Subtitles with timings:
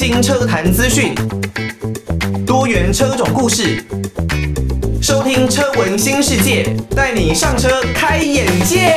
[0.00, 1.14] 新车坛资讯，
[2.46, 3.84] 多元车种故事，
[5.02, 8.96] 收听车闻新世界，带你上车开眼界。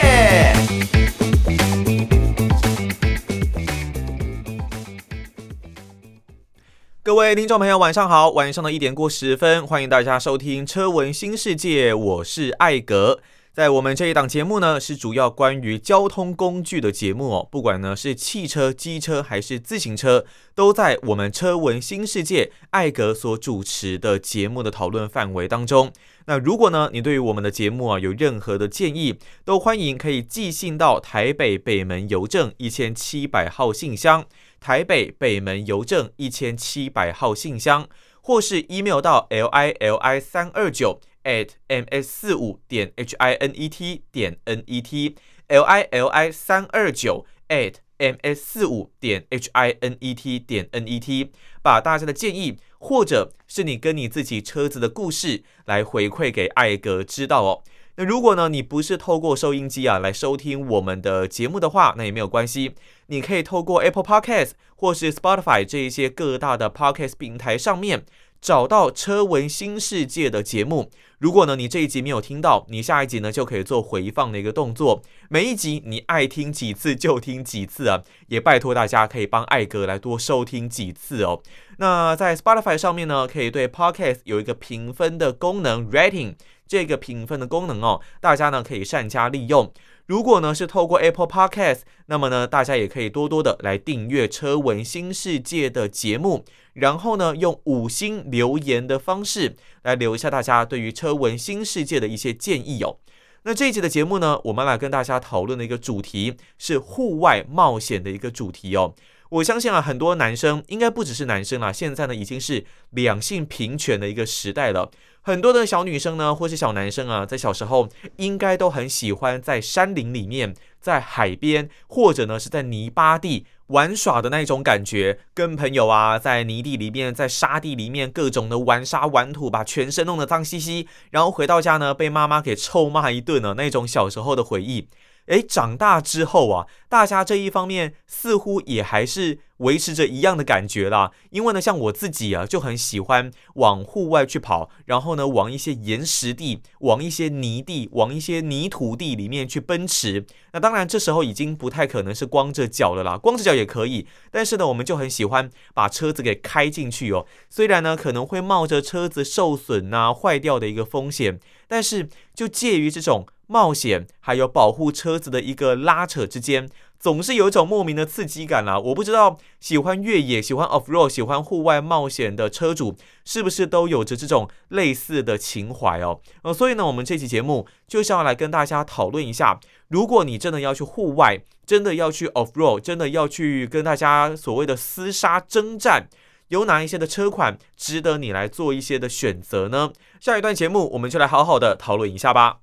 [7.03, 13.19] 各位听众朋友，晚上好，晚上的一点过十分，欢迎大家收听车闻新世界，我是艾格。
[13.53, 17.47] 在我们这一档节目呢，是主要关于交通工具的节目哦。
[17.51, 25.91] 不管呢是汽车、机车还是自行车，都在我们车闻新世界艾格所主持的节目的讨论范围当中。
[26.25, 34.25] 那如果呢你对于我们的节目啊有任何的建议，都欢迎可以寄信到台北北门邮政一千七百号信箱，
[34.59, 37.87] 台北北门邮政一千七百号信箱，
[38.19, 40.99] 或是 email 到 l i l i 三二九。
[41.23, 45.15] At ms 四五点 h i n e t 点 n e t
[45.47, 50.87] l i l i 三二九 at ms 四五点 h i n e t 点 n
[50.87, 57.63] e t 把大家的建议或者是你跟你自己车子的故事来回馈给艾格知道哦。
[57.95, 62.73] 那如果呢你不是透过收音机啊来收听我们的节目的话，那也没有关系，
[63.07, 68.03] 你可以透过 Apple Podcast 或是 Spotify 这一些各大的 Podcast 平台上面。
[68.43, 75.01] 找到车闻新世界的节目，如果呢你这一集没有听到，你下一集呢就可以做回放的一个动作。
[75.29, 81.41] 每一集你爱听几次就听几次啊，也拜托大家可以帮艾格来多收听几次哦。
[81.77, 86.35] 那在 Spotify 上面呢，可以对 Podcast 有一个评分的功能，Rating
[86.67, 89.71] 这个评分的功能哦，大家呢可以善加利用。
[90.05, 96.43] 如果呢是透过 Apple Podcast，那么呢大家也可以多多的来订阅车闻新世界的节目。
[96.73, 102.97] 然后呢，用五星留言的方式来留一下大家对于车闻新世界的一些建议哦。
[103.43, 108.95] 那这一集的节目呢，我们来跟大家讨论的一个主题是户外冒险的一个主题哦。
[109.29, 114.89] 我相信啊，很多男生应该不只是男生啦，现在呢已经是两性平权的一个时代了。
[115.25, 123.45] 很多的小女生呢，或是小男生啊，在小时候应该都很喜欢在山林里面，在海边，或者呢是在泥巴地。
[123.67, 134.89] 玩耍的那种感觉，跟朋友啊，在泥地里面，在沙地里面，各种的玩沙玩土，把全身弄得脏兮兮，然后回到家呢，被妈妈给臭骂一顿了，那种小时候的回忆。
[135.27, 141.11] 诶，长大之后啊，大家这一方面似乎也还是维持着一样的感觉啦。
[141.29, 150.25] 因为呢，像我自己啊，就很喜欢往户外去跑，然后呢，往一些岩石地、往一些泥地、往一些泥土地里面去奔驰。
[150.51, 154.05] 那当然，这时候已经不太可能是光着脚了啦，光着脚也可以。
[154.29, 157.25] 但是呢，我们就很喜欢把车子给开进去哦。
[157.49, 163.25] 虽然呢，可能会冒着车子受损啊、坏掉的一个风险，但是就介于这种。
[163.53, 166.67] 冒险还有保护车子的一个拉扯之间，
[166.99, 168.79] 总是有一种莫名的刺激感啦。
[168.79, 176.19] 我不知道喜欢越野、喜欢 off road、喜欢户外冒险的车主是不是都有着这种类似的情怀哦。
[176.41, 179.59] 呃，所以呢，我们这期节目就是要来跟大家讨论一下，
[179.89, 186.09] 如果你真的要去户外，真的要去 off road，真的要去跟大家所谓的厮杀征战，
[186.47, 189.91] 有哪一些的车款值得你来做一些的选择呢？
[190.19, 192.62] 下一段节目我们就来好好的讨论一下吧。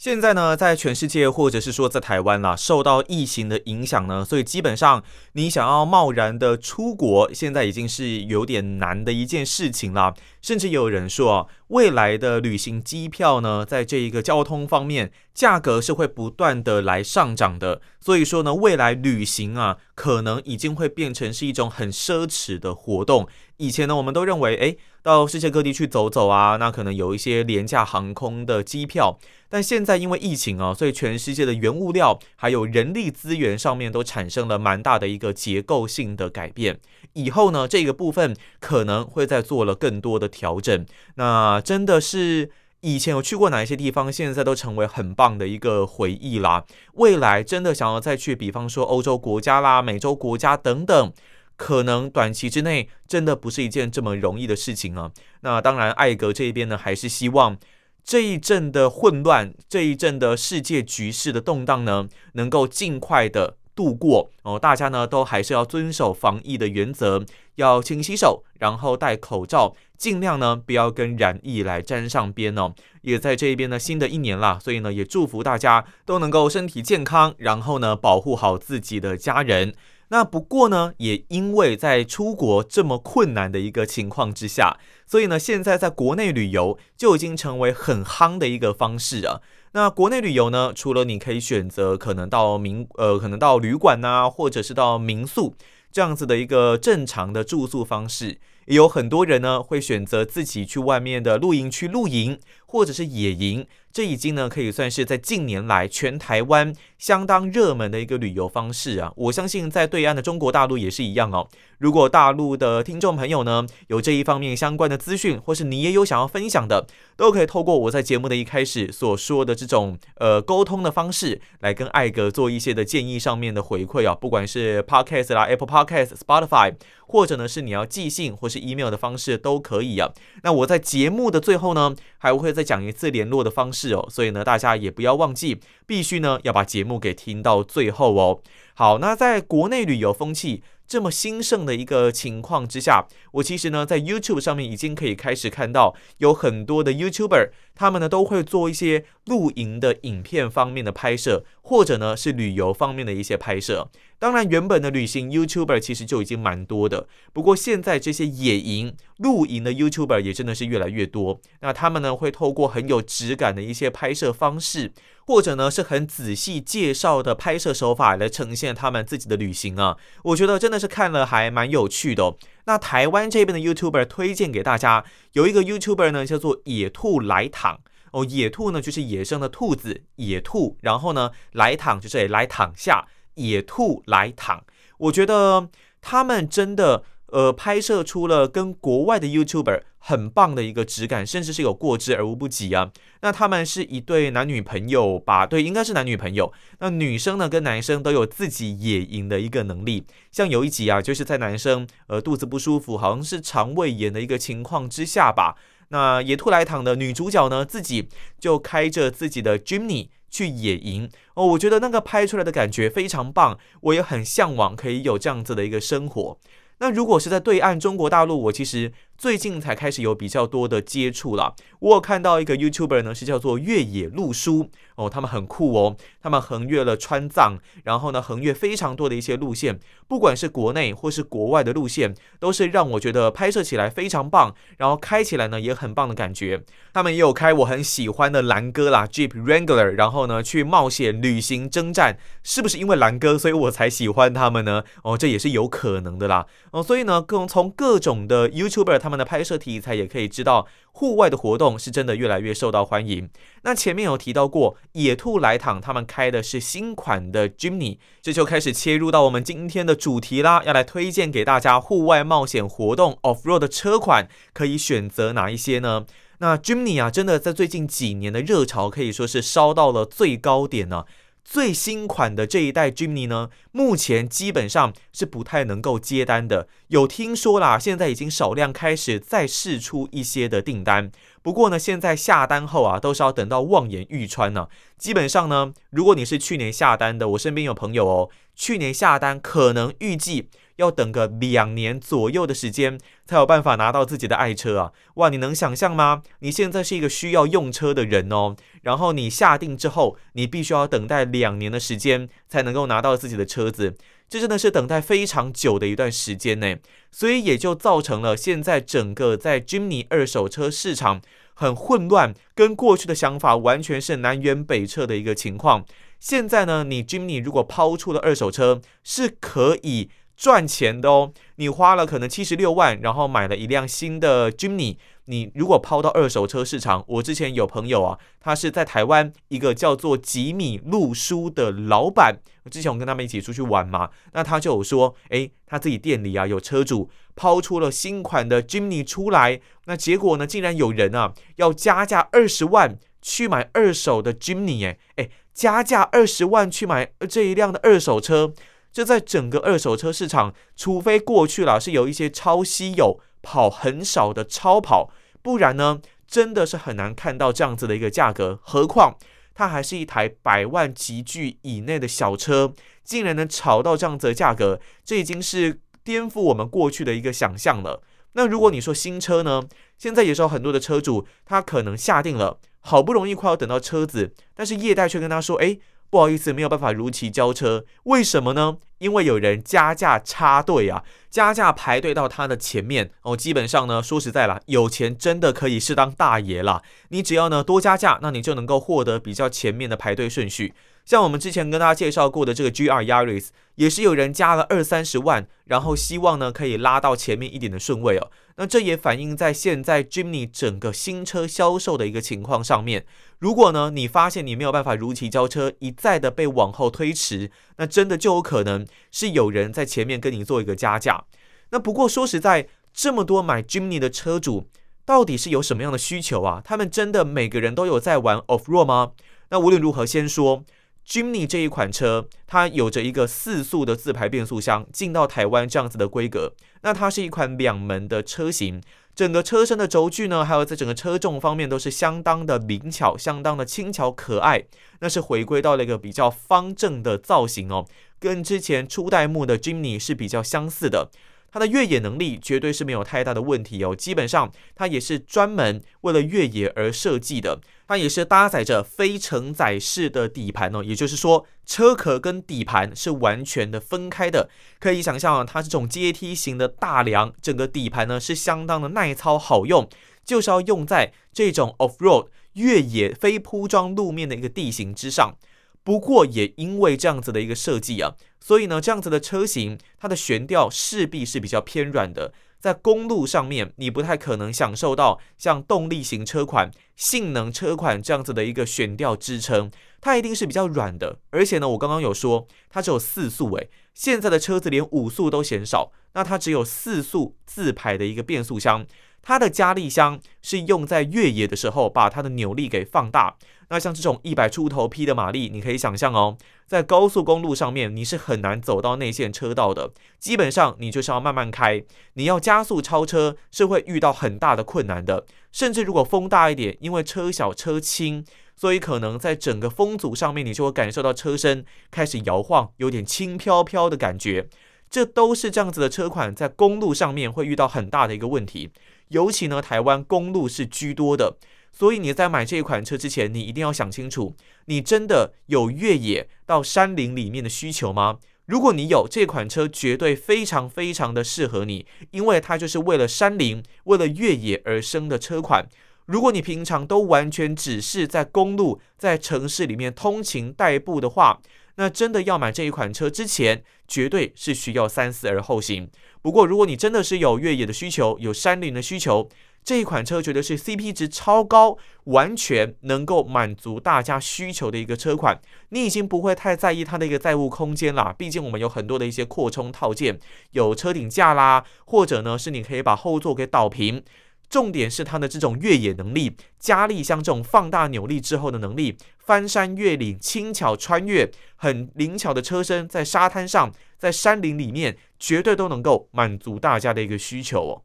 [0.00, 10.14] 现在呢，在全世界或者是说在台湾啦，受到疫情的影响呢，所以基本上你想要贸然的出国，现在已经是有点难的一件事情了。
[10.40, 17.82] 甚至有人说啊，未来的旅行机票呢，在这一个交通方面，价格是会不断的来上涨的。
[18.00, 23.28] 所以说呢，未来旅行啊，可能已经会变成是一种很奢侈的活动。
[23.58, 29.18] 以前呢，我们都认为，诶，到世界各地去走走啊，那可能有一些廉价航空的机票。
[29.48, 36.78] 但现在因为疫情啊，所以全世界的原物料还有人力资源上面都产生了蛮大的一个结构性的改变。
[37.14, 40.86] 以后呢，这个部分可能会再做了更多的调整。
[41.16, 42.50] 那真的是
[42.82, 46.64] 以前有去过哪一些地方，现在都成为很棒的一个回忆啦。
[46.94, 51.12] 未来真的想要再去，比方说欧洲国家啦、美洲国家等等。
[51.60, 55.12] 可能短期之内真的不是一件这么容易的事情啊。
[55.42, 57.58] 那当然，艾格这边呢，还是希望
[58.02, 64.58] 这一阵的混乱，这一阵的世界局势的动荡呢，能够尽快的度过哦。
[64.58, 67.22] 大家呢都还是要遵守防疫的原则，
[67.56, 72.72] 要勤洗手，然后戴口罩，尽量呢不要跟染疫来沾上边哦。
[73.02, 79.74] 也在这一边呢，新的一年啦，所以呢也祝福大家都能够身体健康，然后呢保护好自己的家人。
[80.10, 84.76] 那不过呢，也因为在出国这么困难的一个情况之下，
[85.06, 89.40] 所以呢，现在在国内旅游就已经成为很夯的一个方式啊。
[89.72, 95.54] 那国内旅游呢，除了你可以选择可能到民呃，可能到旅馆呐，或者是到民宿，
[95.92, 98.40] 这样子的一个正常的住宿方式。
[98.66, 102.38] 也有很多人呢会选择自己去外面的露营区露营，
[102.70, 103.66] 或者是野营。
[103.92, 109.12] 这已经呢可以算是在近年来全台湾相当热门的一个旅游方式啊。
[109.16, 111.48] 我相信在对岸的中国大陆也是一样哦。
[111.78, 116.86] 如果大陆的听众朋友呢有这一方面相关的资讯，或是你也有想要分享的，
[117.16, 124.14] 都可以透过我在节目的一开始所说的这种呃沟通的方式，来跟艾格做一些的建议上面的回馈啊。
[124.14, 126.74] 不管是 Podcast 啦、Apple Podcast、Spotify，
[127.08, 130.12] 或者呢是你要寄信或是 email 的方式都可以啊。
[130.44, 134.06] 那我在节目的最后呢，还会在再讲一次联络的方式哦。
[134.10, 138.42] 所以呢，大家也不要忘记，必须呢要把节目给听到最后哦。
[138.74, 153.88] 好，那在国内旅游风气这么兴盛的一个情况之下，我其实呢在 YouTube 上面已经可以开始看到有很多的 YouTuber，他们呢都会做一些露营的影片方面的拍摄，或者呢是旅游方面的一些拍摄。
[154.18, 161.40] 当然，原本的旅行 YouTuber 其实就已经蛮多的，不过现在这些野营露营的 YouTuber 也真的是越来越多。
[161.60, 164.92] 那他们呢会透过很有质感的一些拍摄方式，
[165.26, 172.34] 或者呢是很仔细介绍的拍摄手法来呈现他们自己的旅行啊，我觉得真的是看了还蛮有趣的。
[172.70, 177.80] 那台湾这边的 YouTuber 推荐给大家，有一个 YouTuber 呢叫做野兔来躺
[178.12, 184.62] 哦，野兔呢就是野生的兔子，野兔，然后呢来躺就是来躺下，野兔来躺，
[184.98, 185.68] 我觉得
[186.00, 187.02] 他们真的。
[187.32, 192.90] 呃，拍摄出了跟国外的 YouTuber 很棒的一个质感，甚至是有过之而无不及啊。
[193.20, 195.46] 那他们是一对男女朋友吧？
[195.46, 196.52] 对，应该是男女朋友。
[196.80, 200.04] 那女生呢，跟男生都有自己野营的一个能力。
[200.32, 205.56] 像有一集啊，就是在男生呃肚子不舒服，好像是肠胃炎的一个情况之下吧。
[205.88, 208.08] 那野兔来躺的女主角呢，自己
[208.38, 211.44] 就开着自己的 Jimny 去野营哦。
[211.48, 216.38] 我觉得那个拍出来的感觉非常棒，我也很向往可以有这样子的一个生活。
[216.78, 218.90] 那如果是在对岸中国大陆，我其实
[219.20, 221.54] 最近才开始有比较多的接触了。
[221.80, 229.78] 我有看到一个 YouTuber 呢，是叫做越野路书哦，他们很酷哦，他们横越了川藏，然后呢横越非常多的一些路线，
[230.08, 236.64] 不管是国内或是国外的路线，都是让我觉得拍摄起来非常棒，然后开起来呢也很棒的感觉。
[236.94, 244.82] 他们也有开我很喜欢的蓝哥啦，Jeep Wrangler，然后呢去冒险旅行征战，是不是因为蓝哥所以我才喜欢他们呢？
[245.04, 246.46] 哦，这也是有可能的啦。
[246.70, 253.28] 哦，所以呢，各从各种的 YouTuber 他们的拍摄题材也可以知道，户外的活动是真的越来越受到欢迎。
[253.62, 266.06] 那前面有提到过，野兔来躺他们开的是新款的 Jimny，这就开始切入到我们今天的主题啦，要来推荐给大家户外冒险活动 Off Road 的车款，可以选择哪一些呢？
[266.38, 271.04] 那 Jimny 啊，真的在最近几年的热潮可以说是烧到了最高点呢。
[271.44, 276.68] 最新款的这一代 Jimny 呢，目前基本上是不太能够接单的。
[276.88, 281.10] 有听说啦，现在已经少量开始再试出一些的订单。
[281.42, 284.68] 不过呢，现在下单后啊，都是要等到望眼欲穿呢。
[284.96, 290.48] 基本上呢，如果你是去年下单的，我身边有朋友哦，去年下单可能预计。
[290.80, 294.92] 要等个两年左右的时间，才有办法拿到自己的爱车啊！
[295.16, 296.22] 哇，你能想象吗？
[296.38, 303.94] 你现在是一个需要用车的人哦，然后你下定之后，你必须要等待两年的时间，才能够拿到自己的车子，
[304.28, 306.76] 这真的是等待非常久的一段时间呢。
[307.12, 311.20] 所以也就造成了现在整个在 Jimny 二手车市场
[311.52, 315.84] 很混乱，跟过去的想法完全是南辕北辙的一个情况。
[316.18, 320.10] 现在呢，你 Jimny 如果抛出了二手车，是可以。
[320.40, 324.96] 赚钱的哦，你花了可能七十六万，然后买了一辆新的 Jimny。
[325.26, 332.38] 你如果抛到二手车市场，我之前有朋友啊，他是在台湾一个叫做吉米路书的老板。
[332.70, 348.54] 之前我跟他们一起出去玩嘛，那他就有说，诶，他自己店里啊有车主抛出了新款的 Jimny 出来，那结果呢，竟然有人啊要加价二十万去买二手的 Jimny，诶诶，加价二十万去买这一辆的二手车。
[348.92, 355.10] 这在整个二手车市场，除非过去了是有一些超稀有、跑很少的超跑，
[355.42, 358.58] 不然呢，真的是很难看到这样子的一个价格。
[358.62, 359.16] 何况
[359.54, 362.72] 它还是一台百万级距以内的小车，
[363.04, 368.02] 竟然能炒到这样子的价格，这已经是颠覆我们过去的一个想象了。
[368.32, 369.62] 那如果你说新车呢，
[369.96, 375.78] 现在也是有很多的车主，他可能下定了，好不容易快要等到车子，但是业代却跟他说，哎。
[376.10, 377.84] 不好意思，没有办法如期交车。
[378.04, 378.78] 为什么呢？
[378.98, 383.36] 因为有人加价插队啊，加价排队到他的前面哦。
[383.36, 386.82] 基本上呢，说实在了，有钱真的可以是当大爷了。
[387.08, 390.74] 你只要呢多加价，那你就能够获得比较前面的排队顺序。
[391.10, 398.30] 像我们之前跟大家介绍过的这个 GR Yaris，也是有人加了二三十万，然后希望呢可以拉到前面一点的顺位哦。
[398.58, 403.06] 那这也反映在现在 Jimny 整个新车销售的一个情况上面。
[403.40, 411.24] 如果呢你发现你没有办法如期交车，一再的被往后推迟，那真的就有可能是有人在前面跟你做一个加价。
[411.70, 414.68] 那不过说实在，这么多买 Jimny 的车主，
[415.04, 416.62] 到底是有什么样的需求啊？
[416.64, 419.10] 他们真的每个人都有在玩 Off Road 吗？
[419.48, 420.62] 那无论如何，先说。
[421.06, 426.52] Jimny 这一款车，它有着一个四速的自排变速箱，进到台湾这样子的规格。
[426.82, 428.80] 那它是一款两门的车型，
[429.14, 434.64] 整个车身的轴距呢，还有在整个车重方面都是相当的灵巧，相当的轻巧可爱。
[435.00, 437.86] 那是回归到了一个比较方正的造型哦，
[438.18, 441.10] 跟之前初代目的 Jimny 是比较相似的。
[441.52, 447.60] 它的越野能力绝对是没有太大的问题哦，基本上它也是专门为了越野而设计的。
[447.90, 454.48] 它也是搭载着非承载式的底盘哦，也就是说车壳跟底盘是完全的分开的。
[454.78, 459.88] 可以想象啊，它这种阶梯型的大梁，整个底盘呢是相当的耐操好用，
[460.24, 465.34] 就是要用在这种 off road 越野非铺装路面的一个地形之上。
[465.82, 472.32] 不过也因为这样子的一个设计啊，所以呢，这样子的车型它的悬吊势必是比较偏软的。
[472.60, 481.18] 在公路上面，你不太可能享受到像动力型车款、性能车款这样子的一个悬吊支撑，它一定是比较软的。
[481.30, 488.86] 而且呢，我刚刚有说它只有四速，诶，现在的车子连五速都嫌少，那它只有四速自排的一个变速箱。
[489.22, 493.36] 它的加力箱是用在越野的时候，把它的扭力给放大。
[493.70, 496.36] 那像这种一百出头匹的马力，你可以想象哦，
[496.66, 499.92] 在高速公路上面，你是很难走到内线车道的。
[500.18, 501.84] 基本上，你就是要慢慢开，
[502.14, 505.24] 你要加速超车是会遇到很大的困难的。
[505.52, 508.24] 甚至如果风大一点，因为车小车轻，
[508.56, 514.48] 所以可能在整个风阻上面，你就会感受到车身开始摇晃，有点轻飘飘的感觉。
[514.90, 518.70] 这都是这样子的车款在公路上面会遇到很大的一个问题。
[519.10, 521.36] 尤其呢，台湾公路是居多的，
[521.72, 524.34] 所以你在买这一款车之前，你一定要想清楚，
[524.66, 528.18] 你真的有越野到山林里面的需求吗？
[528.46, 535.66] 如果你有，这款车绝对非常非常的适合你，因为它就是为了山林、为了越野而生的车款。
[536.06, 541.40] 如果你平常都完全只是在公路、在城市里面通勤代步的话，
[541.76, 545.88] 那真的要买这一款车之前，绝对是需要三思而后行。
[546.20, 549.28] 不过，如果你真的是有越野的需求，有山林的需求，
[549.62, 555.40] 这一款车绝对是 CP 值超高，完全能够满足大家需求的一个车款。
[555.68, 560.18] 你已经不会太在意它的一个载物空间啦，毕竟我们有很多的一些扩充套件，
[560.52, 564.02] 有车顶架啦，或者呢是你可以把后座给倒平。
[564.48, 577.82] 重点是它的这种越野能力，加力箱这种放大扭力之后的能力，翻山越岭、轻巧穿越、很灵巧的车身，在沙滩上、在山林里面，绝对都能够满足大家的一个需求哦。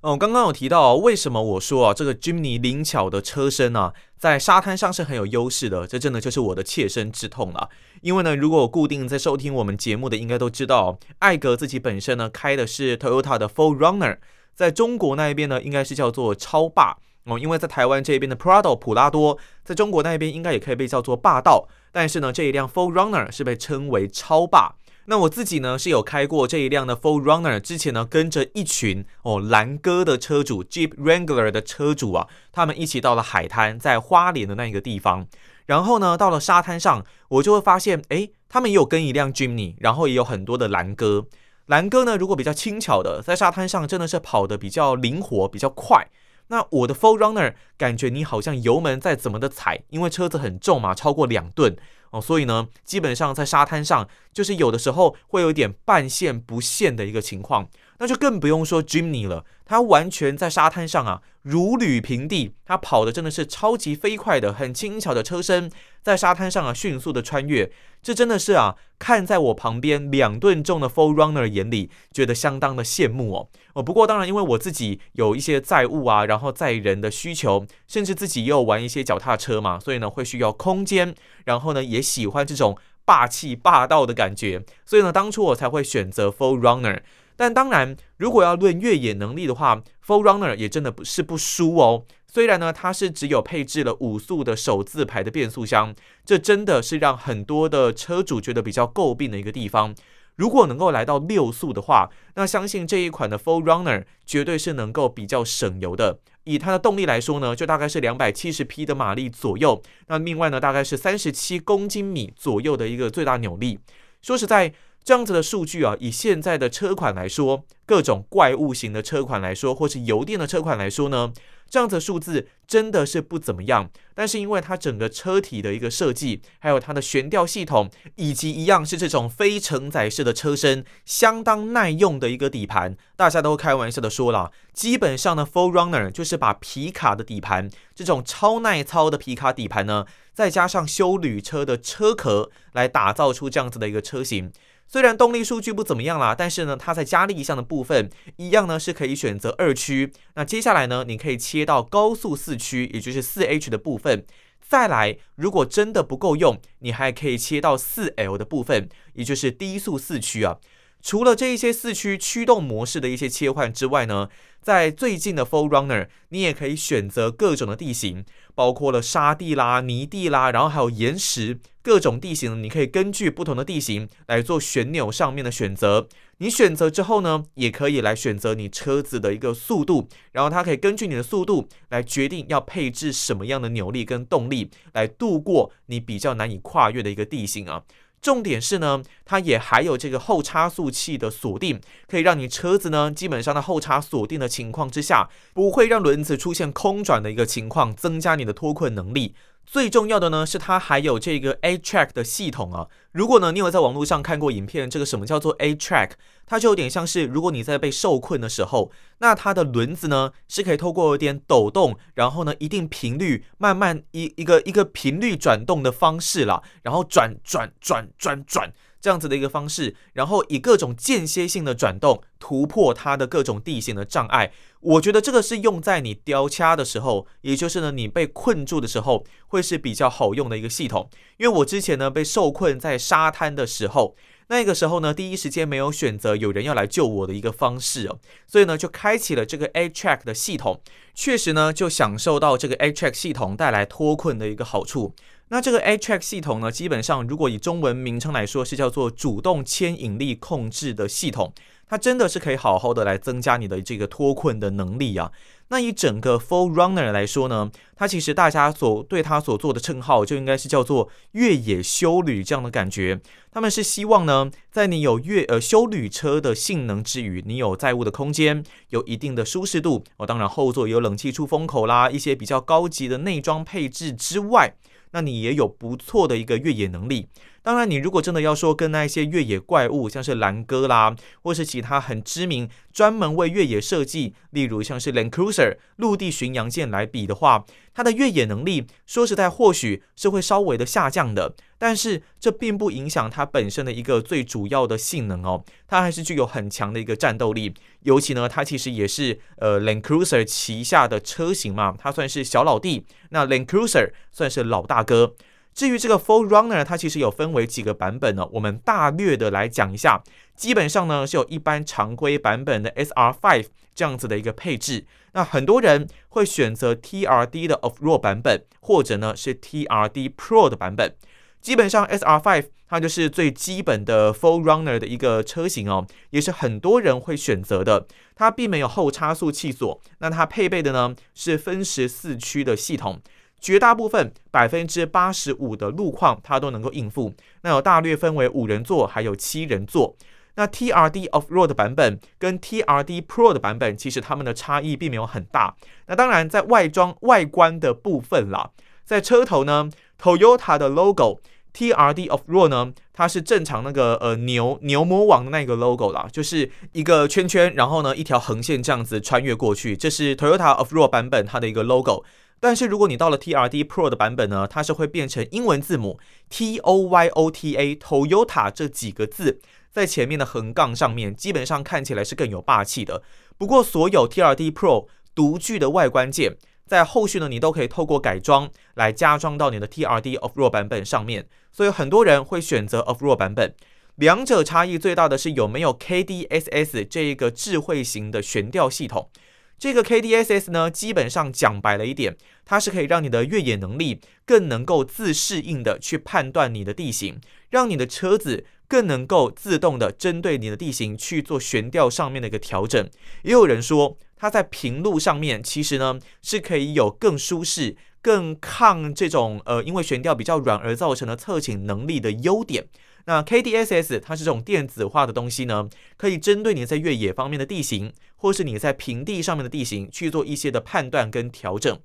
[0.00, 7.68] 哦，刚刚有提到为什么我说啊，这个 Jimny 灵巧的车身啊，在沙滩上是很有优势的，这真的就是我的切身之痛了。
[8.02, 14.18] 因为呢，如果固定在收听我们节目的，应该都知道，艾格自己本身呢开的是 Toyota 的 4Runner。
[14.54, 24.76] 在中国那一边呢，应该是叫做超霸哦，因为在台湾这边的 Prado 普拉多，在中国那边应该也可以被叫做霸道，但是呢，这一辆 Four Runner 是被称为超霸。
[25.10, 35.26] 那我自己呢是有开过这一辆的 Full Runner，之前呢跟着一群哦蓝哥的车主 Jeep Wrangler 的车主啊，他们一起到了海滩，在花莲的那一个地方，
[35.64, 41.24] 然后呢到了沙滩上，我就会发现，诶，他们也有跟一辆 Jimny，然后也有很多的蓝哥。
[41.64, 46.06] 蓝哥呢，如果比较轻巧的，在沙滩上真的是跑得比较灵活、比较快。
[46.48, 51.76] 那我的 4Runner 感觉你好像油门再怎么的踩，因为车子很重嘛，超过两吨
[52.10, 57.68] 哦，所以呢，基本上在沙滩上就是有的时候会有点半陷不陷的一个情况。
[57.98, 65.70] 那就更不用说 Jimny 了，它完全在沙滩上啊，如履平地，它跑的真的是超级飞快的，很轻巧的车身，
[66.02, 73.48] 在沙滩上啊迅速的穿越，这真的是啊，看在我旁边两吨重的 Full Runner 眼里，觉得相当的羡慕哦。
[73.72, 81.12] 哦，不过当然，因为我自己有一些载物啊，然后载人的需求，甚至自己也有玩一些脚踏车嘛，所以呢会需要空间，
[81.46, 87.00] 然后呢也喜欢这种霸气霸道的感觉，所以呢当初我才会选择 Full Runner。
[87.38, 92.04] 但当然，如果要论越野能力的话，4Runner 也真的不是不输哦。
[92.26, 99.94] 虽然呢，它是只有配置了五速的手自排的变速箱，这真的是让很多的车主觉得比较诟病的一个地方。
[100.34, 106.18] 如果能够来到六速的话，那相信这一款的 4Runner 绝对是能够比较省油的。
[106.42, 109.80] 以它的动力来说呢，就大概是两百七十匹的马力左右。
[110.08, 113.78] 那另外呢，大概是三十七公斤米左右的一个最大扭力。
[114.20, 114.72] 说实在，
[115.08, 121.32] 这样子的数据啊，以现在的车款来说，各种怪物型的车款来说，或是油电的车款来说呢。
[121.70, 144.52] 这样子的数字真的是不怎么样，但是因为它整个车体的一个设计，还有它的悬吊系统，以及一样是这种非承载式的车身，相当耐用的一个底盘，大家都开玩笑的说了，基本上呢，4Runner 就是把皮卡的底盘，这种超耐操的皮卡底盘呢，再加上休旅车的车壳来打造出这样子的一个车型。
[144.90, 150.10] 虽然动力数据不怎么样啦，但是呢，它在加力一项的部分一样呢是可以选择二驱。
[150.34, 154.24] 那接下来呢，你可以切到高速四驱，也就是四 H 的部分。
[154.66, 160.56] 再来，如果真的不够用，你还可以切到四 L 的部分，也就是低速四驱啊。
[161.00, 164.28] 除了这一些四驱驱动模式的一些切换之外呢，
[164.60, 168.24] 在最近的 Full Runner，你也可以选择各种的地形，
[168.54, 176.08] 包括了沙地啦、泥地啦，然后还有岩石，各种地形，你可以根据不同的地形来做旋钮上面的选择。
[176.40, 187.82] 你选择之后呢，也可以来选择你车子的一个速度，然后它可以根据你的速度来决定要配置什么样的扭力跟动力，来度过你比较难以跨越的一个地形啊。
[188.20, 199.34] 重点是呢，它也还有这个后差速器的锁定，可以让你车子呢，基本上在后差锁定的情况之下，不会让轮子出现空转的一个情况，增加你的脱困能力。
[199.70, 202.88] 最重要的呢，是它还有这个 A-Track 的系统啊。
[203.12, 206.12] 如果呢，你有在网络上看过影片，这个什么叫做 A-Track，
[206.46, 218.44] 它就有点像是如果你在被受困的时候，那它的轮子呢是可以透过有点抖动，然后呢一定频率慢慢一一个一个频率转动的方式啦，然后转转转转转。
[218.44, 224.52] 转转这样子的一个方式，然后以各种间歇性的转动突破它的各种地形的障碍。
[224.80, 231.08] 我觉得这个是用在你吊掐的时候，也就是呢你被困住的时候，会是比较好用的一个系统。
[231.36, 234.16] 因为我之前呢被受困在沙滩的时候，
[234.48, 240.80] 那个时候呢第一时间没有选择有人要来救我的一个方式哦，所以呢就开启了这个 A-Track 的系统，
[241.14, 245.14] 确实呢就享受到这个 A-Track 系统带来脱困的一个好处。
[245.50, 251.52] 那这个 A-Track 系统呢，基本上如果以中文名称来说，是叫做主动牵引力控制的系统。
[251.90, 255.32] 它真的是可以好好的来增加你的这个脱困的能力啊。
[255.68, 263.18] 那以整个 4Runner 来说呢，它其实大家所对它所做的称号就应该是叫做越野休旅这样的感觉。
[263.50, 274.74] 他们是希望呢，在你有越呃休旅车的性能之余，你有载物的空间，有一定的舒适度哦，当然后座有冷气出风口啦，一些比较高级的内装配置之外。
[275.12, 277.28] 那你也有不错的一个越野能力。
[277.62, 291.54] 当然，你如果真的要说跟那一些越野怪物，像是兰哥啦，或是其他很知名、专门为越野设计，例如像是 Land Cruiser 陆地巡洋舰来比的话，它的越野能力，说实在，或许是会稍微的下降的。
[291.80, 297.72] 但是这并不影响它本身的一个最主要的性能哦，它还是具有很强的一个战斗力。
[298.02, 305.34] 尤其呢，它其实也是呃 Land Cruiser 旗下的车型嘛，它算是小老弟，那 Land Cruiser 算是老大哥。
[305.78, 308.44] 至于这个 4Runner，它其实有分为几个版本呢？
[308.50, 310.20] 我们大略的来讲一下。
[310.56, 315.06] 基本上呢，是有一般常规版本的 SR5 这样子的一个配置。
[315.34, 321.14] 那很多人会选择 TRD 的 Off-Road 版本，或者呢是 TRD Pro 的版本。
[321.60, 328.08] 基本上 SR5 它就是最基本的 4Runner 的一个车型哦，也是很多人会选择的。
[328.34, 333.20] 它并没有后差速器锁，那它配备的呢是分时四驱的系统。
[333.60, 337.34] 绝大部分百分之八十五的路况，它都能够应付。
[337.62, 340.16] 那有大略分为五人座，还有七人座。
[340.54, 345.76] 那 TRD Off-Road 的版本跟 TRD Pro 的版本，其实它们的差异并没有很大。
[346.06, 348.70] 那当然，在外装外观的部分啦，
[349.04, 349.88] 在车头呢
[350.20, 362.24] ，Toyota 的 logo，TRD Off-Road 呢，它是正常那个呃牛牛魔王的那个 logo 啦，就是一个圈圈，然后呢一条横线这样子穿越过去，这是 Toyota Off-Road 版本它的一个 logo。
[362.60, 366.18] 但是如果你到了 TRD Pro 的版本呢，它是会变成英文字母
[366.50, 373.22] T O Y O T A Toyota 这几个字在前面的横杠上面，基本上看起来是更有霸气的。
[373.56, 381.48] 不过所有 TRD Pro 独具的外观件，在后续呢，你都可以透过改装来加装到你的 TRD Off-Road 版本上面。
[381.70, 383.74] 所以很多人会选择 Off-Road 版本。
[384.16, 389.30] 两者差异最大的是有没有 KDSS 这一个智慧型的悬吊系统。
[389.78, 403.08] 这个 KDSS 呢，基本上讲白了一点，它是可以让你的越野能力更能够自适应的去判断你的地形，让你的车子更能够自动的针对你的地形去做悬吊上面的一个调整。
[403.42, 412.88] 也有人说，它在平路上面其实呢是可以有更舒适、更抗这种呃因为悬吊比较软而造成的侧倾能力的优点。
[413.28, 415.86] 那 KDSS 它是这种电子化的东西呢，
[416.16, 422.00] 可以针对你在越野方面的地形，或是你在平地上面的地形去做一些的判断跟调整。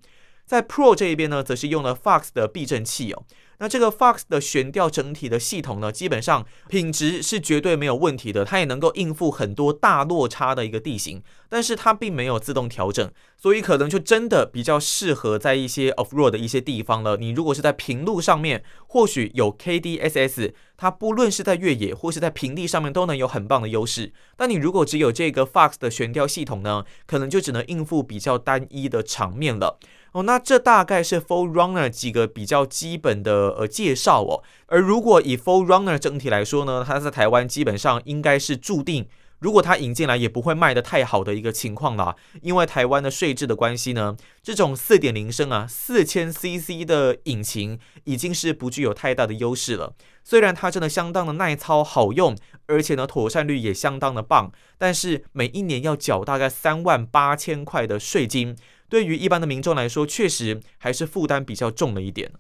[0.46, 3.24] 在 Pro 这一边呢，则是用了 Fox 的避震器哦。
[3.60, 17.18] 那这个 Fox 的悬吊整体的系统呢，基本上品质是绝对没有问题的，它也能够应付很多大落差的一个地形，但是它并没有自动调整，所以可能就真的比较适合在一些 off road 的一些地方了。
[17.18, 24.12] 你如果是在平路上面，或许有 KDSS，它不论是在越野或是在平地上面都能有很棒的优势。
[24.36, 29.80] 但你如果只有这个 Fox 的悬吊系统呢，可能就只能应付比较单一的场面了。
[30.14, 34.44] 哦，那这大概是 4Runner 几个比较基本的呃介绍哦。
[34.68, 39.08] 而如果以 4Runner 整体来说呢，它在台湾基本上应该是注定，
[39.40, 42.16] 如果它引进来也不会卖得太好的一个情况啦。
[42.44, 49.96] 因为台湾的税制的关系呢，这种四点零升啊四千 CC 的引擎已经是不具有太大的优势了。
[50.24, 58.56] 虽然它真的相当的耐操好用，而且呢妥善率也相当的棒，但是每一年要缴大概三万八千块的税金。
[58.94, 62.32] 对于一般的民众来说，确实还是负担比较重了一点。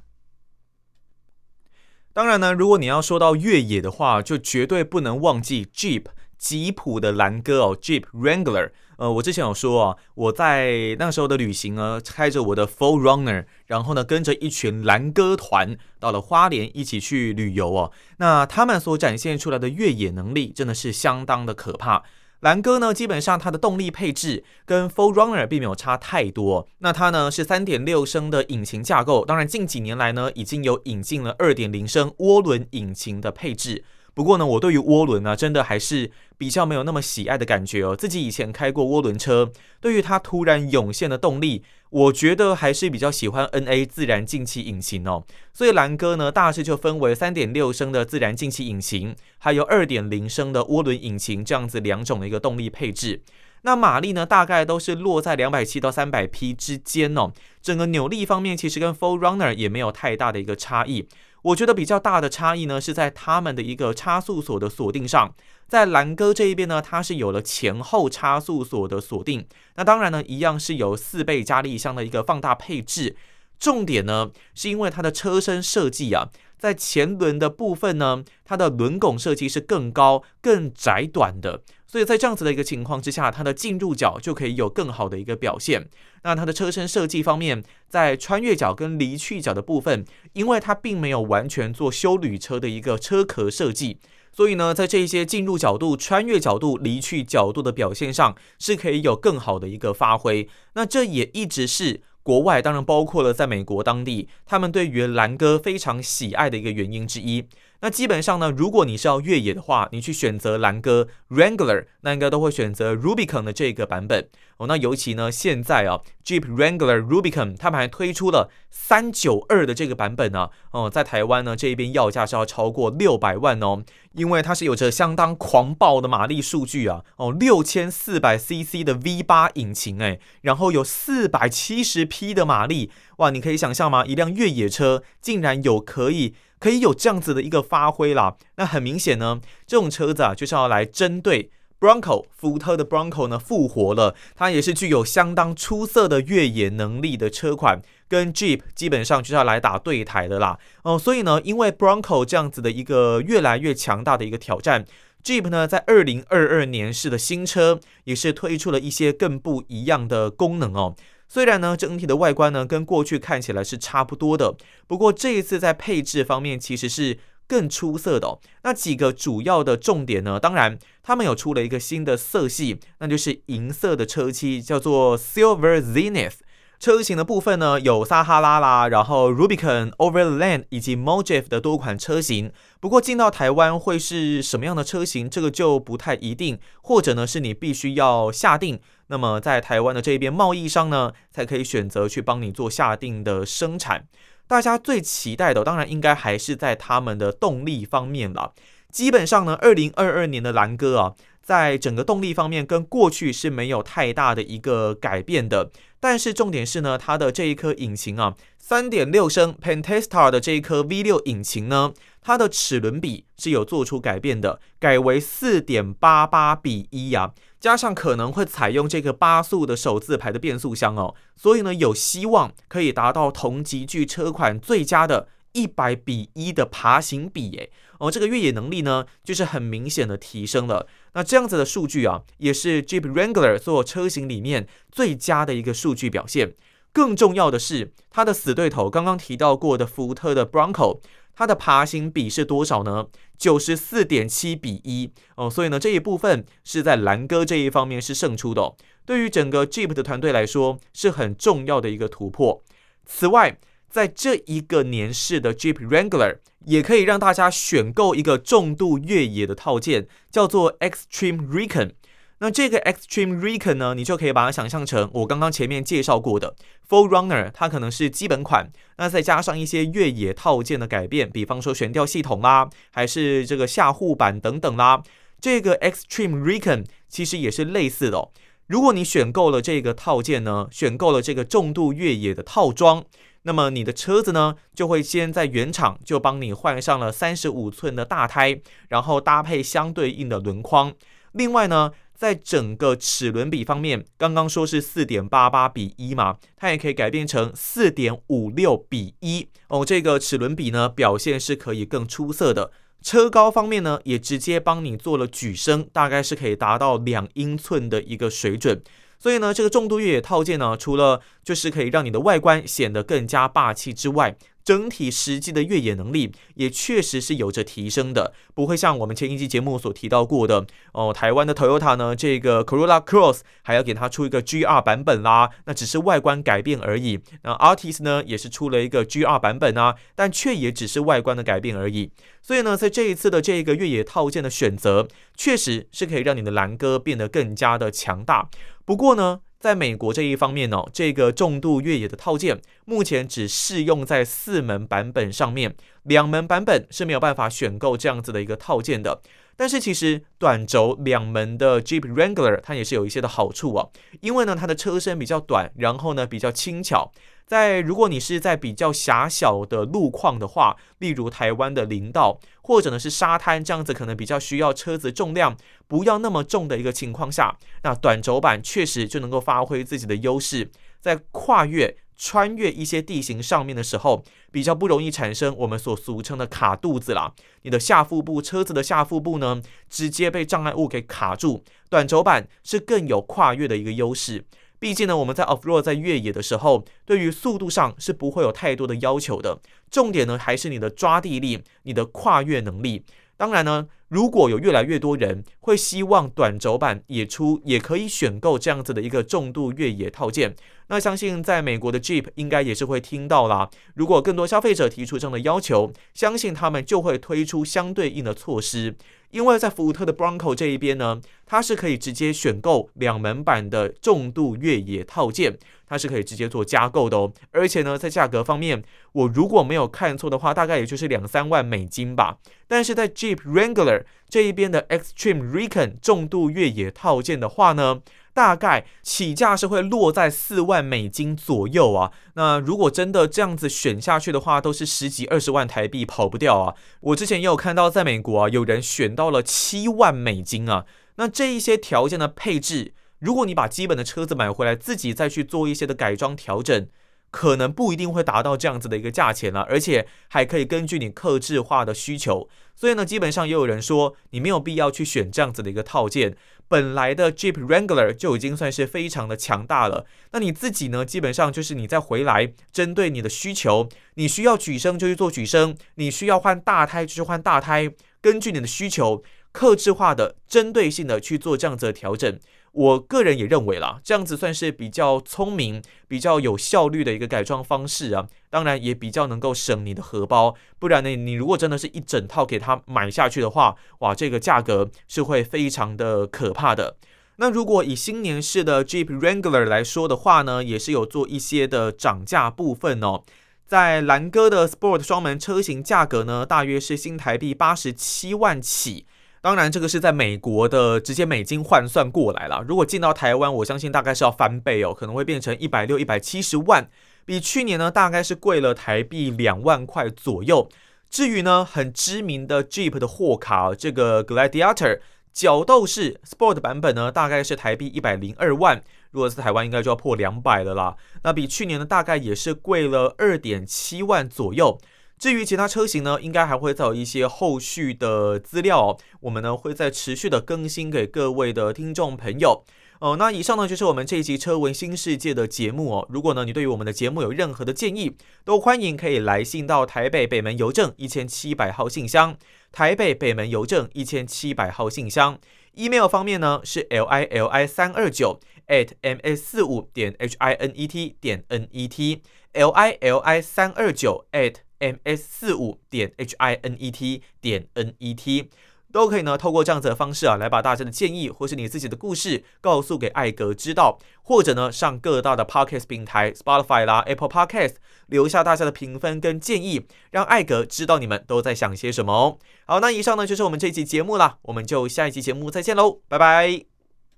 [2.13, 6.03] 当然呢，如果你要说到越野的话，就绝对不能忘记 Jeep
[6.37, 8.69] 吉普的蓝哥哦，Jeep Wrangler。
[8.97, 17.91] 呃，我之前有说啊，我在那时候的旅行呢，开着我的 4Runner，然后呢，跟着一群蓝哥团到了花莲一起去旅游哦。
[18.17, 22.03] 那他们所展现出来的越野能力，真的是相当的可怕。
[22.43, 26.67] 蓝哥呢，基本上它的动力配置跟 f o r r u n n e r 并没有差太多。
[26.79, 33.85] 那它呢是三点六升的引擎架构，当然近几年来呢已经有引进了二点零升涡轮引擎的配置。
[34.13, 37.95] 不过呢，我对于涡轮呢，真的还是比较没有那么喜爱的感觉哦。
[37.95, 45.23] 自己以前开过涡轮车，对于它突然涌现的动力，我觉得还是比较喜欢 NA 自然进气引擎哦。
[45.51, 53.21] 所以蓝哥呢，大致就分为三点六升的自然进气引擎，还有二点零升的涡轮引擎这样子两种的一个动力配置。
[53.65, 57.31] 那马力呢，大概都是落在两百七到三百匹之间哦。
[57.61, 61.07] 整个扭力方面，其实跟 Full Runner 也没有太大的一个差异。
[61.43, 65.33] 我觉得比较大的差异呢，是在他们的一个差速锁的锁定上。
[65.67, 69.45] 在蓝哥这一边呢，它是有了前后差速锁的锁定。
[69.75, 73.15] 那当然呢，一样是有四倍加力箱的一个放大配置。
[73.59, 76.27] 重点呢，是因为它的车身设计啊，
[76.63, 81.61] 在前轮的部分呢，它的轮拱设计是更高、更窄短的。
[81.85, 85.89] 所以在这样子的一个情况之下，它的进入角就可以有更好的一个表现。
[86.23, 93.99] 那它的车身设计方面，在穿越角跟离去角的部分，因为它并没有完全做休旅车的一个车壳设计，
[94.31, 100.47] 所以呢，在这些进入角度、穿越角度、离去角度的表现上，是可以有更好的一个发挥。
[100.75, 107.45] 那这也一直是国外，当然包括了在美国当地，他们对于蓝哥非常喜爱的一个原因之一。
[107.83, 114.67] 那基本上呢，如果你是要越野的话，你去选择蓝哥 Wrangler，那应该都会选择 Rubicon 的这个版本哦。
[114.67, 127.03] 那尤其呢，现在啊，Jeep Wrangler Rubicon 他们还推出了三九二的这个版本呢、哦，在台湾呢这边要价是要超过六百万哦，因为它是有着相当狂暴的马力数据啊。
[127.17, 134.05] 哦，六千四百 CC 的 V 八引擎哎，然后有四百七十匹的马力，哇，你可以想象吗？
[134.05, 136.33] 一辆越野车竟然有可以。
[136.63, 150.57] 可以有这样子的一个发挥啦，那很明显呢，这种车子啊就是要来针对 Bronco 福特的 Bronco 呢复活了，它也是具有相当出色的越野能力的车款，跟 Jeep 基本上就是要来打对台的啦。
[150.83, 154.85] 哦，所以呢，因为 Bronco 这样子的一个越来越强大的一个挑战
[155.21, 160.95] ，Jeep 呢在二零二二年式的新车也是推出了一些更不一样的功能哦。
[161.33, 164.53] 虽然呢，整体的外观呢跟过去看起来是差不多的，
[164.85, 167.17] 不过这一次在配置方面其实是
[167.47, 168.39] 更出色的哦。
[168.61, 176.35] 那几个主要的重点呢，当然他们有出了一个新的色系，那就是银色的车漆，叫做 Silver Zenith。
[176.79, 182.51] 车型的部分呢，有撒哈拉啦，然后 Rubicon、Overland 以及 Mojave 的多款车型。
[182.81, 188.81] 不过进到台湾会是什么样的车型，这个就不太一定，或者呢是你必须要下定。
[189.13, 194.07] 那么在台湾的这边贸易商呢，才可以选择去帮你做下定的生产。
[194.47, 198.53] 大家最期待的，当然应该还是在他们的动力方面了。
[198.89, 205.69] 基本上呢，二零二二年的蓝哥啊，在整个动力方面跟过去是没有太大的一个改变的。
[206.03, 227.71] 但是重点是呢，它的这一颗引擎啊，三点六升 Pentastar 的这一颗 V 六引擎呢，它的齿轮比是有做出改变的，改为四点八八比一呀，加上可能会采用这个八速的手自排的变速箱哦，所以呢，有希望可以达到同级距车款最佳的一百比一的爬行比诶。
[228.03, 230.87] 哦，这个越野能力呢，就是很明显的提升了。
[231.13, 236.53] 那这样子的数据啊，也是 Jeep Wrangler 所有车型里面最佳的一个数据表现。
[236.91, 240.99] 更重要的是，它的死对头刚刚提到过的福特的 Bronco，
[241.33, 243.07] 它的爬行比是多少呢？
[243.37, 245.49] 九十四点七比一哦。
[245.49, 248.75] 所以呢，这一部分是在蓝哥这一方面是胜出的。
[249.05, 252.61] 对于整个 Jeep 的团队来说，是很重要的一个突破。
[253.05, 253.57] 此外，
[253.93, 261.91] 在这一个年式的 Jeep Wrangler 也可以让大家选购一个重度越野的套件，叫做 Extreme Recon。
[262.39, 266.55] 那这个 Extreme Recon 呢，你就可以把它想象成我刚刚前面介绍过的
[266.89, 275.03] 4Runner，它可能是基本款，那再加上一些越野套件的改变，比方说悬吊系统啦，还是这个下护板等等啦。
[275.39, 278.31] 这个 Extreme Recon 其实也是类似的哦。
[278.65, 283.05] 如果你选购了这个套件呢，选购了这个重度越野的套装。
[283.43, 290.93] 那么你的车子呢，就会先在原厂就帮你换上了三十五寸的大胎，然后搭配相对应的轮框。
[291.33, 299.83] 另外呢，在整个齿轮比方面，刚刚说是四点八八比一嘛，它也可以改变成四点五六比一哦。
[299.83, 302.71] 这个齿轮比呢，表现是可以更出色的。
[303.01, 308.81] 车高方面呢，也直接帮你做了举升，大概是可以达到两英寸的一个水准。
[309.23, 321.13] 所以呢，这个重度越野套件呢，除了就是可以让你的外观显得更加霸气之外，整体实际的越野能力也确实是有着提升的，不会像我们前一期节目所提到过的哦。
[321.13, 327.19] 台湾的 Toyota 呢，这个 Corolla Cross 还要给它出一个 GR 版本啦，那只是外观改变而已。
[327.43, 332.11] 那 Artis 呢，也是出了一个 GR 版本啊，但却也只是外观的改变而已。
[332.41, 338.49] 所以呢，在这一次的这个越野套件的选择，确实是可以让你的蓝哥变得更加的强大。
[338.85, 345.73] 不过呢，在美国这一方面呢，这个重度越野的套件目前只适用在四门版本上面，
[346.03, 349.21] 两门版本是没有办法选购这样子的一个套件的。
[349.55, 353.87] 但是其实短轴两门的 Jeep Wrangler 它也是有一些的好处啊，
[354.21, 357.11] 因为呢它的车身比较短，然后呢比较轻巧。
[357.45, 365.55] 在如果你是在比较狭小的路况的话，例如台湾的林道，或者呢是沙滩这样子，可能比较需要车子重量
[365.87, 377.33] 不要那么重的一个情况下，那短轴版确实就能够发挥自己的优势，在跨越、穿越一些地形上面的时候，比较不容易产生我们所俗称的卡肚子啦。
[377.63, 384.45] 你的下腹部，车子的下腹部呢，直接被障碍物给卡住，短轴版是更有跨越的一个优势。
[384.77, 389.59] 毕竟呢，我们在 off road 在越野的时候，对于速度上是不会有太多的要求的。
[389.89, 393.03] 重点呢，还是你的抓地力、你的跨越能力。
[393.35, 400.55] 当然呢，如果有越来越多人会希望短轴版也出，也可以选购这样子的一个重度越野套件，
[400.93, 403.67] 那相信在美国的 Jeep 应该也是会听到啦。
[403.95, 408.95] 如果更多消费者提出这样的要求，相信他们就会推出相对应的措施。
[409.31, 417.33] 因为在福特的 Bronco 这一边呢，它是可以直接选购两门版的重度越野套件，它是可以直接做加购的哦。
[417.49, 422.37] 而且呢，在价格方面，我如果没有看错的话，大概也就是两三万美金吧。
[422.67, 428.01] 但是在 Jeep Wrangler 这一边的 Extreme Recon 重度越野套件的话呢，
[428.33, 432.11] 大概起价是会落在四万美金左右啊。
[432.33, 436.75] 那如果真的这样子选下去的话，都是十几二十万台币跑不掉啊。
[437.01, 440.85] 我之前也有看到，在美国啊，有人选到了七万美金啊。
[441.15, 446.87] 那这一些条件的配置，如果你把基本的车子买回来，自己再去做一些的改装调整。
[447.29, 472.37] 可能不一定会达到这样子的一个价钱了，而且还可以根据你客制化的需求，所以呢，基本上也有人说你没有必要去选这样子的一个套件，本来的 Jeep Wrangler 就已经算是非常的强大了，那你自己呢，基本上就是你再回来针对你的需求，你需要举升就去做举升，你需要换大胎就去换大胎，根据你的需求，克制化的针对性的去做这样子的调整。
[472.73, 478.27] 我个人也认为啦，这样子算是比较聪明、比较有效率的一个改装方式啊。
[478.49, 486.97] 当然也比较能够省你的荷包，不然呢，你如果真的是一整套给他买下去的话，哇，这个价格是会非常的可怕的。
[487.35, 493.21] 那如果以新年式的 Jeep Wrangler 来说的话呢，也是有做一些的涨价部分哦。
[493.67, 499.05] 在蓝哥的 Sport 双门车型价格呢，大约是新台币八十七万起。
[499.43, 502.63] 当然，这个是在美国的直接美金换算过来了。
[502.65, 506.87] 如果进到台湾，我相信大概是要翻倍哦，可能会变成一百六、一百七十万，
[507.25, 510.69] 比去年呢大概是贵了台币两万块左右。
[511.09, 515.01] 至于呢，很知名的 Jeep 的货卡，这个 Gladiator
[515.33, 518.81] 角斗士 Sport 版本呢，大概是台币一百零二万。
[519.11, 520.95] 如果是台湾，应该就要破两百了啦。
[521.23, 524.79] 那比去年呢，大概也是贵了二点七万左右。
[525.17, 532.63] 至于其他车型呢，应该还会再有一些后续的资料哦，我们呢会再持续的更新给各位的听众朋友。
[532.99, 536.07] 哦，那以上呢就是我们这一集《车闻新世界》的节目哦。
[536.09, 542.37] 如果呢你对于我们的节目有任何的建议，都欢迎可以来信到台北北门邮政一千七百号信箱，
[542.71, 545.37] 台北北门邮政一千七百号信箱。
[545.75, 551.17] email 方面呢是 l i l i 三二九 at m s 四五点 h i n e t
[551.19, 552.21] 点 n e t
[552.53, 557.67] l i l i 三二九 at m s 四五点 h i n e t 点
[557.73, 558.49] n e t
[558.91, 567.75] 都可以呢，透过这样子的方式啊，来把大家的建议或是你自己的故事告诉给艾格知道，或者呢，上各大的 Podcast 平台，Spotify 啦，Apple Podcast，
[568.07, 572.37] 留下大家的评分跟建议，让艾格知道你们都在想些什么哦。
[572.67, 576.72] 好，那以上呢就是我们这期节目啦，我们就下一期节目再见喽，拜拜。